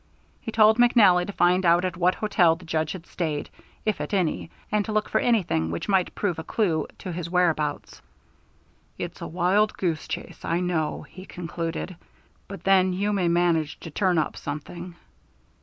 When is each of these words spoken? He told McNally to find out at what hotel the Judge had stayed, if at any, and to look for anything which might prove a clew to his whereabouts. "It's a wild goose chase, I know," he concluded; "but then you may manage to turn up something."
He 0.41 0.51
told 0.51 0.79
McNally 0.79 1.27
to 1.27 1.31
find 1.31 1.63
out 1.63 1.85
at 1.85 1.95
what 1.95 2.15
hotel 2.15 2.55
the 2.55 2.65
Judge 2.65 2.93
had 2.93 3.05
stayed, 3.05 3.51
if 3.85 4.01
at 4.01 4.15
any, 4.15 4.49
and 4.71 4.83
to 4.85 4.91
look 4.91 5.07
for 5.07 5.21
anything 5.21 5.69
which 5.69 5.87
might 5.87 6.15
prove 6.15 6.39
a 6.39 6.43
clew 6.43 6.87
to 6.97 7.11
his 7.11 7.29
whereabouts. 7.29 8.01
"It's 8.97 9.21
a 9.21 9.27
wild 9.27 9.77
goose 9.77 10.07
chase, 10.07 10.43
I 10.43 10.59
know," 10.59 11.03
he 11.03 11.27
concluded; 11.27 11.97
"but 12.47 12.63
then 12.63 12.93
you 12.93 13.13
may 13.13 13.27
manage 13.27 13.79
to 13.81 13.91
turn 13.91 14.17
up 14.17 14.35
something." 14.37 14.95